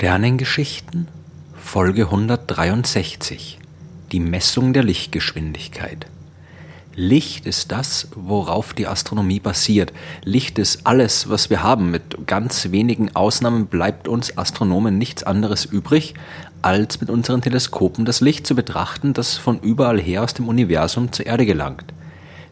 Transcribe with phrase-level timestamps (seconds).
[0.00, 1.08] Sternengeschichten
[1.56, 3.58] Folge 163
[4.12, 6.06] Die Messung der Lichtgeschwindigkeit
[6.94, 9.92] Licht ist das, worauf die Astronomie basiert.
[10.22, 11.90] Licht ist alles, was wir haben.
[11.90, 16.14] Mit ganz wenigen Ausnahmen bleibt uns Astronomen nichts anderes übrig,
[16.62, 21.10] als mit unseren Teleskopen das Licht zu betrachten, das von überall her aus dem Universum
[21.10, 21.92] zur Erde gelangt.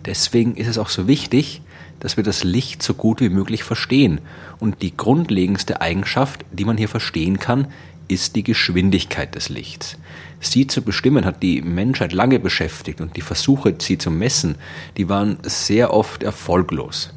[0.05, 1.63] Deswegen ist es auch so wichtig,
[2.06, 4.20] dass wir das Licht so gut wie möglich verstehen.
[4.60, 7.66] Und die grundlegendste Eigenschaft, die man hier verstehen kann,
[8.06, 9.98] ist die Geschwindigkeit des Lichts.
[10.38, 14.55] Sie zu bestimmen hat die Menschheit lange beschäftigt und die Versuche, sie zu messen,
[14.96, 17.12] die waren sehr oft erfolglos.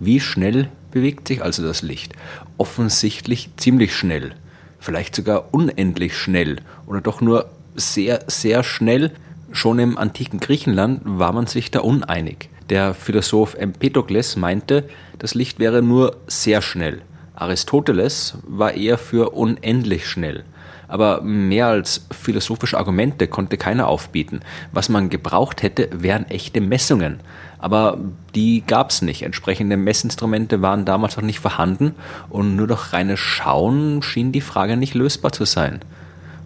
[0.00, 2.14] Wie schnell bewegt sich also das Licht?
[2.56, 4.34] Offensichtlich ziemlich schnell,
[4.78, 9.12] vielleicht sogar unendlich schnell oder doch nur sehr, sehr schnell.
[9.52, 12.48] Schon im antiken Griechenland war man sich da uneinig.
[12.70, 17.02] Der Philosoph Empedokles meinte, das Licht wäre nur sehr schnell.
[17.34, 20.44] Aristoteles war eher für unendlich schnell.
[20.88, 24.40] Aber mehr als philosophische Argumente konnte keiner aufbieten.
[24.72, 27.20] Was man gebraucht hätte, wären echte Messungen.
[27.58, 27.98] Aber
[28.34, 29.22] die gab es nicht.
[29.22, 31.94] Entsprechende Messinstrumente waren damals noch nicht vorhanden
[32.28, 35.80] und nur durch reines Schauen schien die Frage nicht lösbar zu sein.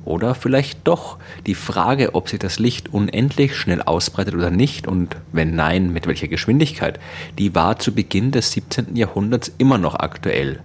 [0.09, 5.15] Oder vielleicht doch die Frage, ob sich das Licht unendlich schnell ausbreitet oder nicht und
[5.33, 6.99] wenn nein, mit welcher Geschwindigkeit,
[7.39, 8.97] die war zu Beginn des 17.
[8.97, 10.61] Jahrhunderts immer noch aktuell.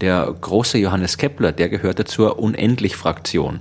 [0.00, 3.60] Der große Johannes Kepler, der gehörte zur Unendlich-Fraktion.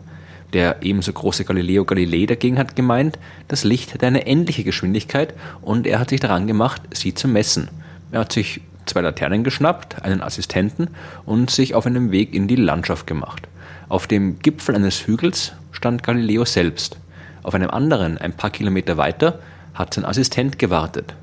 [0.54, 5.88] Der ebenso große Galileo Galilei dagegen hat gemeint, das Licht hätte eine endliche Geschwindigkeit und
[5.88, 7.68] er hat sich daran gemacht, sie zu messen.
[8.14, 10.90] Er hat sich zwei Laternen geschnappt, einen Assistenten
[11.26, 13.48] und sich auf einen Weg in die Landschaft gemacht.
[13.90, 16.98] Auf dem Gipfel eines Hügels stand Galileo selbst.
[17.44, 19.40] Auf einem anderen, ein paar Kilometer weiter,
[19.74, 21.14] hat sein Assistent gewartet.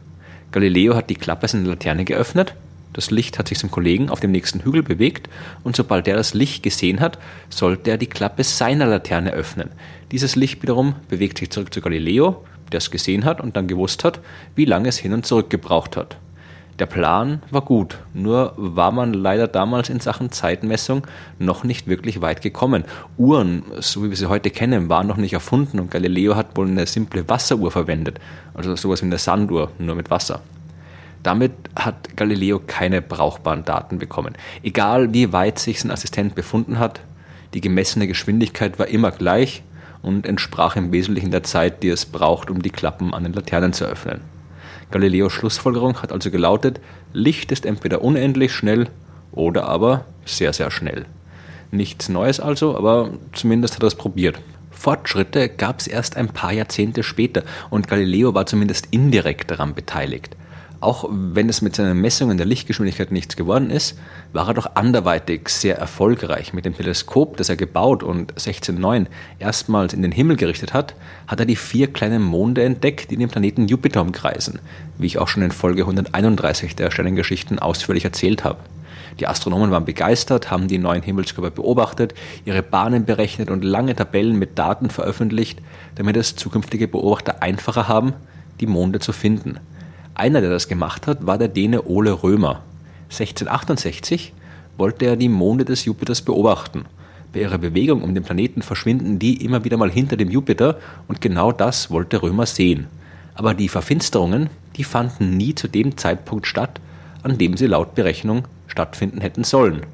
[0.53, 2.55] Galileo hat die Klappe seiner Laterne geöffnet,
[2.95, 5.29] das Licht hat sich zum Kollegen auf dem nächsten Hügel bewegt
[5.65, 7.19] und sobald er das Licht gesehen hat,
[7.51, 9.71] sollte er die Klappe seiner Laterne öffnen.
[10.13, 14.05] Dieses Licht wiederum bewegt sich zurück zu Galileo, der es gesehen hat und dann gewusst
[14.05, 14.21] hat,
[14.55, 16.17] wie lange es hin und zurück gebraucht hat.
[16.81, 21.07] Der Plan war gut, nur war man leider damals in Sachen Zeitmessung
[21.39, 22.83] noch nicht wirklich weit gekommen.
[23.17, 26.67] Uhren, so wie wir sie heute kennen, waren noch nicht erfunden und Galileo hat wohl
[26.67, 28.19] eine simple Wasseruhr verwendet,
[28.55, 30.41] also sowas wie eine Sanduhr, nur mit Wasser.
[31.23, 34.35] Damit hat Galileo keine brauchbaren Daten bekommen.
[34.65, 37.01] Egal wie weit sich sein Assistent befunden hat,
[37.55, 39.63] die gemessene Geschwindigkeit war immer gleich
[40.03, 43.73] und entsprach im Wesentlichen der Zeit, die es braucht, um die Klappen an den Laternen
[43.73, 44.34] zu öffnen.
[44.91, 46.81] Galileos Schlussfolgerung hat also gelautet,
[47.13, 48.89] Licht ist entweder unendlich schnell
[49.33, 51.07] oder aber sehr, sehr schnell.
[51.71, 54.41] Nichts Neues also, aber zumindest hat er es probiert.
[54.71, 60.37] Fortschritte gab es erst ein paar Jahrzehnte später und Galileo war zumindest indirekt daran beteiligt.
[60.85, 63.99] Auch wenn es mit seinen Messungen der Lichtgeschwindigkeit nichts geworden ist,
[64.35, 66.53] war er doch anderweitig sehr erfolgreich.
[66.53, 69.09] Mit dem Teleskop, das er gebaut und 1609
[69.39, 70.95] erstmals in den Himmel gerichtet hat,
[71.27, 74.59] hat er die vier kleinen Monde entdeckt, die den Planeten Jupiter umkreisen,
[74.99, 78.59] wie ich auch schon in Folge 131 der Sternengeschichten ausführlich erzählt habe.
[79.21, 82.13] Die Astronomen waren begeistert, haben die neuen Himmelskörper beobachtet,
[82.45, 85.61] ihre Bahnen berechnet und lange Tabellen mit Daten veröffentlicht,
[85.95, 88.13] damit es zukünftige Beobachter einfacher haben,
[88.61, 89.61] die Monde zu finden.
[90.15, 92.63] Einer, der das gemacht hat, war der Däne Ole Römer.
[93.11, 94.33] 1668
[94.77, 96.85] wollte er die Monde des Jupiters beobachten.
[97.33, 101.21] Bei ihrer Bewegung um den Planeten verschwinden die immer wieder mal hinter dem Jupiter und
[101.21, 102.87] genau das wollte Römer sehen.
[103.35, 106.81] Aber die Verfinsterungen, die fanden nie zu dem Zeitpunkt statt,
[107.25, 109.85] an dem sie laut Berechnung stattfinden hätten sollen.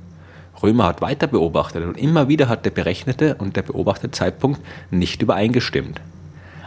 [0.63, 4.61] Römer hat weiter beobachtet und immer wieder hat der berechnete und der beobachtete Zeitpunkt
[4.91, 6.03] nicht übereingestimmt.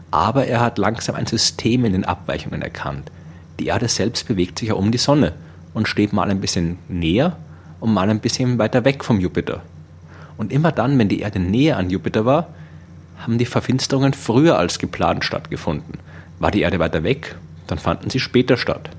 [0.09, 3.11] Aber er hat langsam ein System in den Abweichungen erkannt,
[3.59, 5.33] die Erde selbst bewegt sich ja um die Sonne
[5.73, 7.37] und steht mal ein bisschen näher
[7.79, 9.61] und mal ein bisschen weiter weg vom Jupiter.
[10.37, 12.49] Und immer dann, wenn die Erde näher an Jupiter war,
[13.17, 15.99] haben die Verfinsterungen früher als geplant stattgefunden.
[16.39, 17.35] War die Erde weiter weg,
[17.67, 18.89] dann fanden sie später statt.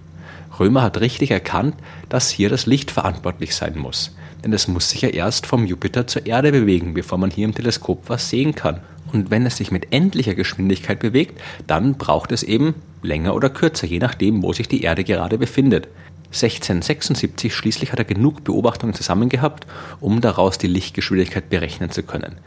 [0.59, 1.75] Römer hat richtig erkannt,
[2.09, 4.15] dass hier das Licht verantwortlich sein muss.
[4.45, 7.55] Denn es muss sich ja erst vom Jupiter zur Erde bewegen, bevor man hier im
[7.55, 8.81] Teleskop was sehen kann.
[9.13, 12.75] Und wenn es sich mit endlicher Geschwindigkeit bewegt, dann braucht es eben
[13.05, 15.89] länger oder kürzer, je nachdem, wo sich die Erde gerade befindet.
[16.27, 19.67] 1676 schließlich hat er genug Beobachtungen zusammen gehabt,
[20.01, 22.39] um daraus die Lichtgeschwindigkeit berechnen zu können.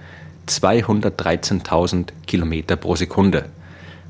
[0.48, 3.46] 213.000 Kilometer pro Sekunde.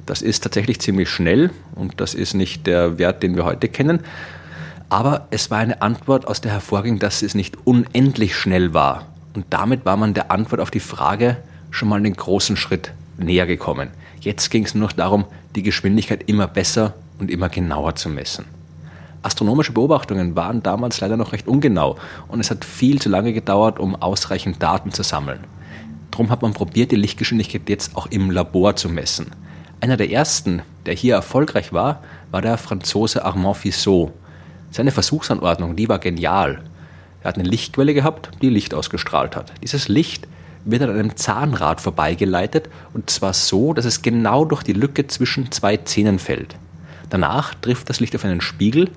[0.07, 3.99] Das ist tatsächlich ziemlich schnell und das ist nicht der Wert, den wir heute kennen.
[4.89, 9.05] Aber es war eine Antwort, aus der hervorging, dass es nicht unendlich schnell war.
[9.33, 11.37] Und damit war man der Antwort auf die Frage,
[11.69, 13.89] schon mal einen großen Schritt näher gekommen.
[14.21, 15.25] Jetzt ging es nur noch darum,
[15.55, 18.45] die Geschwindigkeit immer besser und immer genauer zu messen.
[19.23, 21.97] Astronomische Beobachtungen waren damals leider noch recht ungenau
[22.27, 25.39] und es hat viel zu lange gedauert, um ausreichend Daten zu sammeln.
[26.11, 29.31] Darum hat man probiert, die Lichtgeschwindigkeit jetzt auch im Labor zu messen.
[29.81, 34.11] Einer der ersten, der hier erfolgreich war, war der Franzose Armand Fissot.
[34.71, 36.63] Seine Versuchsanordnung, die war genial.
[37.21, 39.53] Er hat eine Lichtquelle gehabt, die Licht ausgestrahlt hat.
[39.61, 40.27] Dieses Licht
[40.69, 45.51] wird an einem Zahnrad vorbeigeleitet und zwar so, dass es genau durch die Lücke zwischen
[45.51, 46.55] zwei Zähnen fällt.
[47.09, 48.89] Danach trifft das Licht auf einen Spiegel,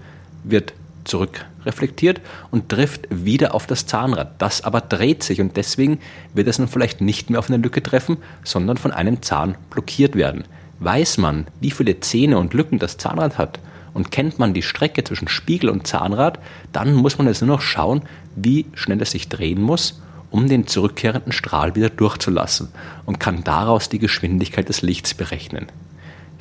[0.43, 0.75] wird
[1.05, 2.21] zurückreflektiert
[2.51, 4.33] und trifft wieder auf das Zahnrad.
[4.39, 6.01] Das aber dreht sich und deswegen
[6.35, 10.17] wird es nun vielleicht nicht mehr auf eine Lücke treffen, sondern von einem Zahn blockiert
[10.17, 10.45] werden.
[10.81, 13.61] Weiß man, wie viele Zähne und Lücken das Zahnrad hat
[13.95, 16.39] und kennt man die Strecke zwischen Spiegel und Zahnrad,
[16.73, 18.03] dann muss man jetzt nur noch schauen,
[18.35, 20.01] wie schnell es sich drehen muss,
[20.31, 22.69] um den zurückkehrenden Strahl wieder durchzulassen
[23.07, 25.67] und kann daraus die Geschwindigkeit des Lichts berechnen.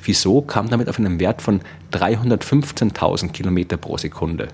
[0.03, 4.47] Wieso kam damit auf einen Wert von 315.000 Kilometer pro Sekunde.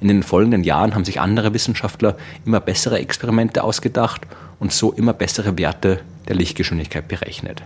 [0.00, 4.22] In den folgenden Jahren haben sich andere Wissenschaftler immer bessere Experimente ausgedacht
[4.58, 7.62] und so immer bessere Werte der Lichtgeschwindigkeit berechnet.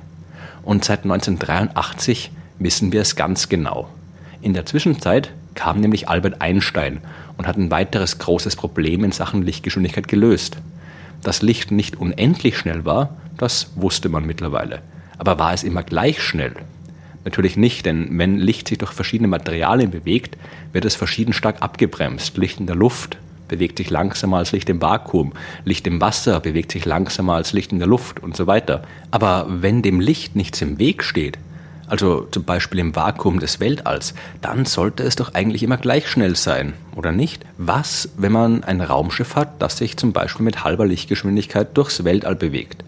[0.63, 3.89] Und seit 1983 wissen wir es ganz genau.
[4.43, 7.01] In der Zwischenzeit kam nämlich Albert Einstein
[7.37, 10.59] und hat ein weiteres großes Problem in Sachen Lichtgeschwindigkeit gelöst.
[11.23, 14.83] Dass Licht nicht unendlich schnell war, das wusste man mittlerweile.
[15.19, 16.55] Aber war es immer gleich schnell?
[17.25, 20.39] Natürlich nicht, denn wenn Licht sich durch verschiedene Materialien bewegt,
[20.73, 22.39] wird es verschieden stark abgebremst.
[22.39, 23.19] Licht in der Luft
[23.49, 25.33] bewegt sich langsamer als Licht im Vakuum,
[25.65, 28.83] Licht im Wasser bewegt sich langsamer als Licht in der Luft und so weiter.
[29.11, 31.37] Aber wenn dem Licht nichts im Weg steht,
[31.91, 36.37] also zum Beispiel im Vakuum des Weltalls, dann sollte es doch eigentlich immer gleich schnell
[36.37, 37.45] sein, oder nicht?
[37.59, 42.37] Was, wenn man ein Raumschiff hat, das sich zum Beispiel mit halber Lichtgeschwindigkeit durchs Weltall
[42.37, 42.85] bewegt?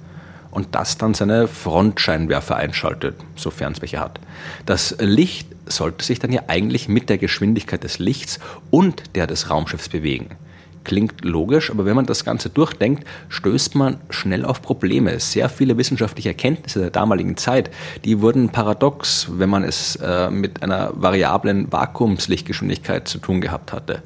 [0.52, 4.20] und das dann seine Frontscheinwerfer einschaltet, sofern es welche hat.
[4.66, 8.38] Das Licht sollte sich dann ja eigentlich mit der Geschwindigkeit des Lichts
[8.70, 10.36] und der des Raumschiffs bewegen.
[10.84, 15.20] Klingt logisch, aber wenn man das Ganze durchdenkt, stößt man schnell auf Probleme.
[15.20, 17.70] Sehr viele wissenschaftliche Erkenntnisse der damaligen Zeit,
[18.04, 24.02] die wurden paradox, wenn man es äh, mit einer variablen Vakuumslichtgeschwindigkeit zu tun gehabt hatte.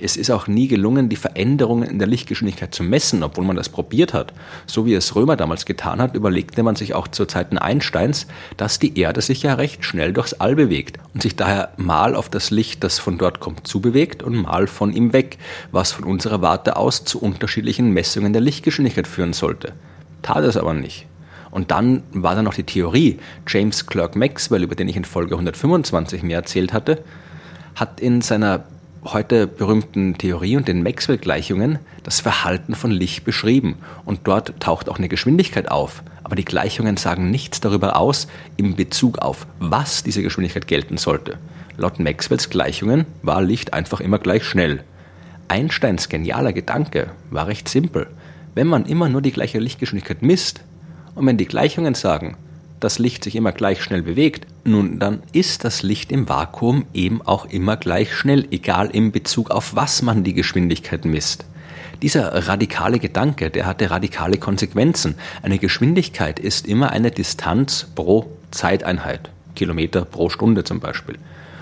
[0.00, 3.68] Es ist auch nie gelungen, die Veränderungen in der Lichtgeschwindigkeit zu messen, obwohl man das
[3.68, 4.32] probiert hat.
[4.66, 8.78] So wie es Römer damals getan hat, überlegte man sich auch zu Zeiten Einsteins, dass
[8.78, 12.50] die Erde sich ja recht schnell durchs All bewegt und sich daher mal auf das
[12.50, 15.38] Licht, das von dort kommt, zubewegt und mal von ihm weg,
[15.72, 19.72] was von unserer Warte aus zu unterschiedlichen Messungen der Lichtgeschwindigkeit führen sollte.
[20.22, 21.06] Tat es aber nicht.
[21.50, 23.18] Und dann war da noch die Theorie.
[23.46, 27.02] James Clerk Maxwell, über den ich in Folge 125 mehr erzählt hatte,
[27.74, 28.64] hat in seiner
[29.12, 33.76] heute berühmten Theorie und den Maxwell-Gleichungen das Verhalten von Licht beschrieben.
[34.04, 36.02] Und dort taucht auch eine Geschwindigkeit auf.
[36.24, 41.38] Aber die Gleichungen sagen nichts darüber aus, in Bezug auf was diese Geschwindigkeit gelten sollte.
[41.76, 44.84] Laut Maxwells Gleichungen war Licht einfach immer gleich schnell.
[45.48, 48.08] Einsteins genialer Gedanke war recht simpel.
[48.54, 50.62] Wenn man immer nur die gleiche Lichtgeschwindigkeit misst
[51.14, 52.36] und wenn die Gleichungen sagen,
[52.80, 57.22] das Licht sich immer gleich schnell bewegt, nun dann ist das Licht im Vakuum eben
[57.22, 61.44] auch immer gleich schnell, egal in Bezug auf was man die Geschwindigkeit misst.
[62.02, 65.16] Dieser radikale Gedanke, der hatte radikale Konsequenzen.
[65.42, 71.18] Eine Geschwindigkeit ist immer eine Distanz pro Zeiteinheit, Kilometer pro Stunde zum Beispiel.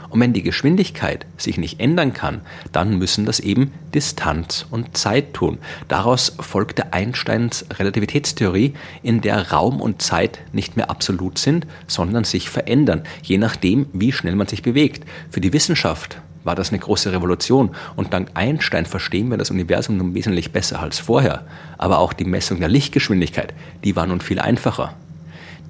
[0.09, 2.41] Und wenn die Geschwindigkeit sich nicht ändern kann,
[2.73, 5.59] dann müssen das eben Distanz und Zeit tun.
[5.89, 12.51] Daraus folgte Einsteins Relativitätstheorie, in der Raum und Zeit nicht mehr absolut sind, sondern sich
[12.51, 15.05] verändern, je nachdem, wie schnell man sich bewegt.
[15.31, 19.97] Für die Wissenschaft war das eine große Revolution und dank Einstein verstehen wir das Universum
[19.97, 21.45] nun wesentlich besser als vorher.
[21.77, 23.53] Aber auch die Messung der Lichtgeschwindigkeit,
[23.85, 24.95] die war nun viel einfacher.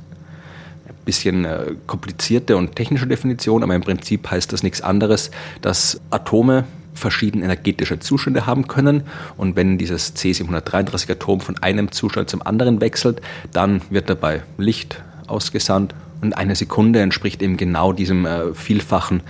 [0.89, 5.31] Ein bisschen äh, komplizierte und technische Definition, aber im Prinzip heißt das nichts anderes,
[5.61, 9.05] dass Atome verschiedene energetische Zustände haben können
[9.37, 15.95] und wenn dieses Cesium-133-Atom von einem Zustand zum anderen wechselt, dann wird dabei Licht ausgesandt
[16.21, 19.23] und eine Sekunde entspricht eben genau diesem äh, Vielfachen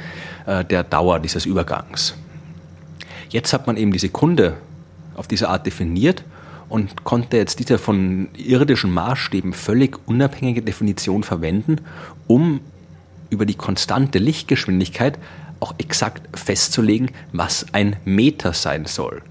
[0.47, 2.15] äh, der Dauer dieses Übergangs.
[3.29, 4.57] Jetzt hat man eben die Sekunde
[5.15, 6.25] auf diese Art definiert
[6.69, 11.77] und konnte jetzt diese von irdischen Maßstäben völlig unabhängige Definition verwenden,
[12.27, 12.61] um
[13.29, 15.19] über die konstante Lichtgeschwindigkeit
[15.61, 19.23] auch exakt festzulegen, was ein Meter sein soll.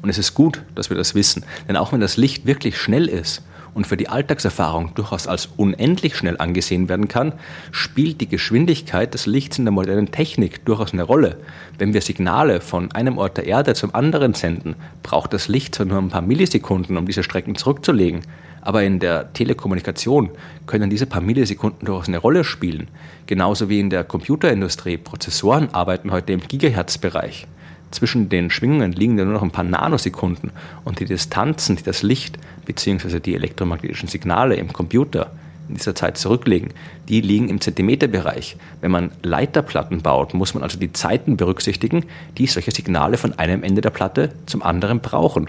[0.03, 3.07] Und es ist gut, dass wir das wissen, denn auch wenn das Licht wirklich schnell
[3.09, 3.43] ist
[3.73, 7.33] und für die Alltagserfahrung durchaus als unendlich schnell angesehen werden kann,
[7.71, 11.39] spielt die Geschwindigkeit des Lichts in der modernen Technik durchaus eine Rolle.
[11.79, 15.87] Wenn wir Signale von einem Ort der Erde zum anderen senden, braucht das Licht zwar
[15.87, 18.21] nur ein paar Millisekunden, um diese Strecken zurückzulegen,
[18.67, 20.31] aber in der Telekommunikation
[20.67, 22.89] können diese paar Millisekunden durchaus eine Rolle spielen.
[23.27, 24.97] Genauso wie in der Computerindustrie.
[24.97, 27.47] Prozessoren arbeiten heute im Gigahertz-Bereich.
[27.93, 30.51] Zwischen den Schwingungen liegen ja nur noch ein paar Nanosekunden
[30.85, 33.21] und die Distanzen, die das Licht bzw.
[33.21, 35.31] die elektromagnetischen Signale im Computer
[35.69, 36.71] in dieser Zeit zurücklegen,
[37.09, 38.57] die liegen im Zentimeterbereich.
[38.81, 42.05] Wenn man Leiterplatten baut, muss man also die Zeiten berücksichtigen,
[42.37, 45.49] die solche Signale von einem Ende der Platte zum anderen brauchen.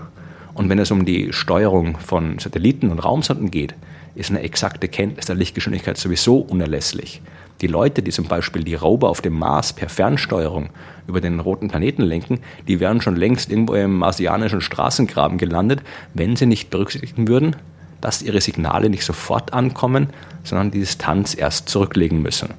[0.57, 3.75] Und wenn es um die Steuerung von Satelliten und Raumsonden geht,
[4.15, 7.21] ist eine exakte Kenntnis der Lichtgeschwindigkeit sowieso unerlässlich.
[7.61, 10.69] Die Leute, die zum Beispiel die Rover auf dem Mars per Fernsteuerung
[11.07, 15.81] über den roten Planeten lenken, die wären schon längst irgendwo im marsianischen Straßengraben gelandet,
[16.15, 17.55] wenn sie nicht berücksichtigen würden,
[18.01, 20.07] dass ihre Signale nicht sofort ankommen,
[20.43, 22.49] sondern die Distanz erst zurücklegen müssen.